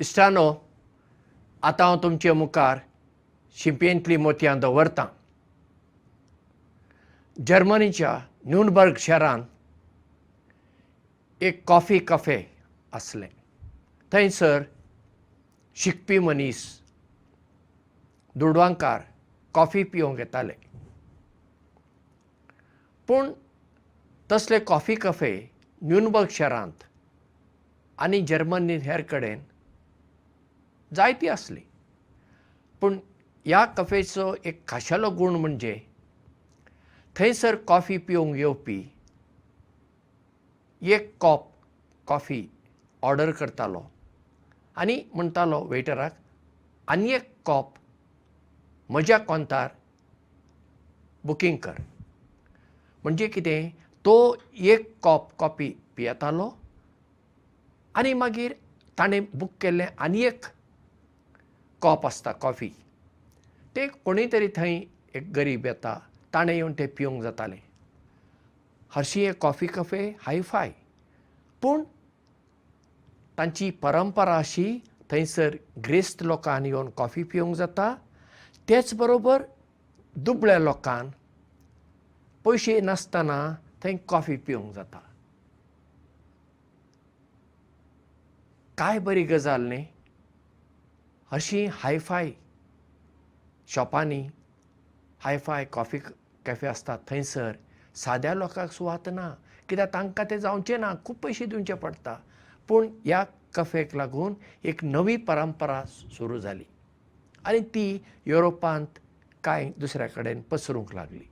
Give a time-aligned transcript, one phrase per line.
[0.00, 0.52] इश्टानो
[1.62, 2.78] आतां हांव तुमचे मुखार
[3.56, 5.06] शिंपयेंतलीं मोतयां दवरतां.
[7.46, 9.44] जर्मनीच्या न्यूनबर्ग शारांत
[11.40, 12.38] एक कॉफी कॅफे
[12.92, 13.28] आसलें.
[14.12, 14.62] थंयसर
[15.74, 16.64] शिकपी मनीस
[18.34, 19.00] दुडवांकार
[19.54, 20.52] कॉफी पिवंक येताले.
[23.08, 23.32] पूण
[24.32, 25.50] तसले कॉफी कॅफे
[25.82, 26.84] न्यूनबर्ग शारांत
[27.98, 29.42] आनी जर्मनींत हेर कडेन
[30.94, 31.62] जायतीं आसलीं.
[32.80, 32.98] पूण
[33.46, 35.78] ह्या कॅफेचो एक खाशेलो गूण म्हणजे
[37.16, 38.82] थंयसर कॉफी पिवंक येवपी
[40.94, 41.46] एक कॉप
[42.06, 42.42] कॉफी
[43.02, 43.82] ऑर्डर करतालो
[44.76, 46.16] आनी म्हणटालो वेटराक
[46.88, 47.74] आनी एक कॉप
[48.90, 49.68] म्हज्या कोंतार
[51.24, 51.80] बुकींग कर.
[53.02, 53.68] म्हणजे कितें?
[54.04, 56.50] तो एक कॉप कॉफी पियेतालो
[57.94, 58.52] आनी मागीर
[58.98, 60.44] ताणें बूक केल्लें आनी एक
[61.80, 62.68] कॉप आसता कॉफी.
[63.76, 64.80] तें कोणीय तरी थंय
[65.14, 65.98] एक गरीब येता
[66.34, 67.58] ताणें येवन तें पिवंक जातालें.
[68.90, 70.72] हरशीं हे कॉफी कॅफे हायफाय
[71.62, 71.82] पूण
[73.38, 74.78] तांची परंपरा अशी
[75.10, 77.94] थंयसर ग्रेस्त लोकांक येवन कॉफी पिवंक जाता.
[78.68, 79.42] तेच बरोबर
[80.16, 81.12] दुबळ्या लोकांक
[82.44, 84.98] पयशे नासतना थंय कॉफी पिवंक जाता.
[88.78, 89.84] काय बरी गजाल न्ही
[91.30, 92.30] अशी हायफाय
[93.68, 94.28] शॉपांनी
[95.20, 95.98] हायफाय कॉफी
[96.46, 97.52] कॅफे आसतात थंयसर.
[97.94, 99.34] साद्या लोकांक सुवात ना.
[99.68, 100.94] कित्याक तांकां तें जावचें ना.
[101.04, 102.14] खूब पयशे दिवचे पडटा.
[102.68, 106.64] पूण ह्या कॅफेक लागून एक नवी परंपरा सुरू जाली.
[107.44, 108.98] आनी ती युरोपांत
[109.44, 111.28] कांय दुसऱ्या कडेन पसरूंक लागली.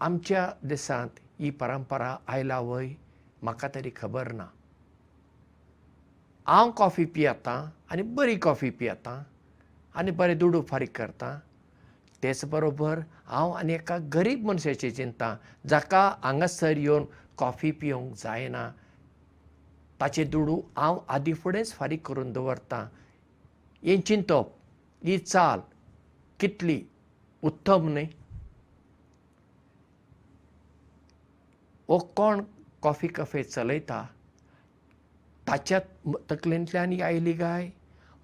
[0.00, 2.88] आमच्या देशांत ही परंपरा आयला वय
[3.42, 4.46] म्हाका तरी खबर ना
[6.46, 9.22] हांव कॉफी पियेतां आनी बरी कॉफी पियेतां
[9.94, 11.36] आनी बरें दुडू फारीक करतां.
[12.22, 15.36] तेच बरोबर हांव आनी एका गरीब मनशाची चिंता
[15.68, 17.04] जाका हांगासर येवन
[17.38, 18.70] कॉफी पिवंक जायना.
[20.00, 22.84] ताचें दुडू हांव आदी फुडेंच फारीक करून दवरतां.
[23.84, 24.50] हें चिंतप
[25.04, 25.60] ही चाल
[26.40, 26.82] कितली
[27.42, 28.06] उत्तम न्ही?
[31.88, 32.42] हो कोण
[32.82, 34.06] कॉफी कॅफे चलयता
[35.52, 35.78] ताच्या
[36.30, 37.68] तकलेंतल्यान ही आयली काय?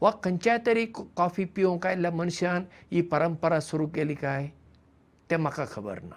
[0.00, 0.84] वा खंयच्याय तरी
[1.16, 4.48] कॉफी पिवंक आयिल्ल्या मनशान ही परंपरा सुरू केली काय?
[5.30, 6.16] तें म्हाका खबर ना.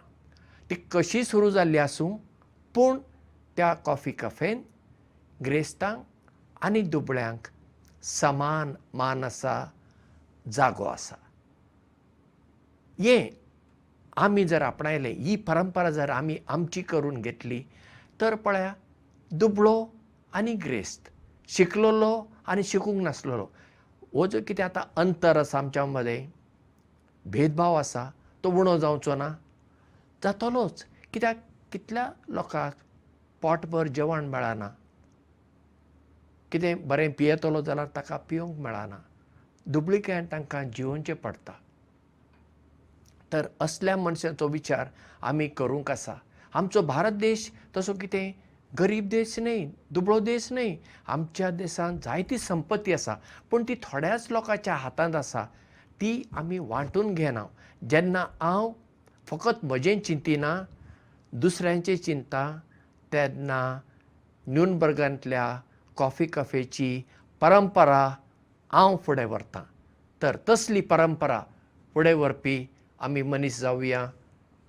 [0.69, 2.15] ती कशी सुरू जाल्ली आसूं?
[2.75, 2.99] पूण
[3.57, 4.61] त्या कॉफी कॅफेन
[5.45, 6.03] ग्रेस्तांक
[6.63, 7.47] आनी दुबळ्यांक
[8.03, 9.63] समान मान आसा
[10.53, 11.15] जागो आसा.
[12.99, 13.29] हें
[14.17, 17.63] आमी जर आपणायलें ही परंपरा जर आमी आमची करून घेतली
[18.21, 18.73] तर पळया
[19.31, 19.85] दुबळो
[20.33, 21.09] आनी ग्रेस्त.
[21.47, 23.45] शिकलेलो आनी शिकूंक नासलेलो.
[24.13, 26.27] हो जो कितें आतां अंतर आसा आमच्या मदें
[27.25, 28.09] भेदभाव आसा
[28.43, 29.29] तो उणो जावचो ना.
[30.23, 30.85] जातलोच.
[31.13, 31.35] कित्याक?
[31.71, 32.73] कितल्या लोकांक
[33.41, 34.69] पोटभर जेवण मेळना.
[36.51, 38.97] कितें बरें पियेतलो जाल्यार ताका पिवंक मेळना.
[39.65, 41.53] दुबळीकायेन तांकां जिवोवचें पडटा.
[43.33, 44.87] तर असल्या मनशांचो विचार
[45.21, 46.13] आमी करूंक आसा.
[46.53, 48.31] आमचो भारत देश तसो कितें
[48.79, 50.77] गरीब देश न्ही दुबळो देश न्ही
[51.07, 53.15] आमच्या देशांत जायती संपत्ती आसा
[53.51, 55.43] पूण ती थोड्याच लोकांच्या हातांत आसा.
[56.01, 57.43] ती आमी वांटून घेना.
[57.89, 58.71] जेन्ना हांव
[59.27, 60.55] फकत म्हजें चिंतिना
[61.33, 62.45] दुसऱ्यांचें चिंता
[63.13, 63.61] तेन्ना
[64.47, 65.45] न्यूनबर्गांतल्या
[65.97, 67.01] कॉफी कॅफेची
[67.41, 68.03] परंपरा
[68.73, 69.63] हांव फुडें व्हरतां.
[70.21, 71.41] तर तसली परंपरा
[71.93, 72.65] फुडें व्हरपी
[72.99, 74.05] आमी मनीस जावया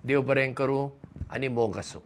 [0.05, 0.89] देव बरें करूं
[1.31, 2.01] आनी मोग आसूं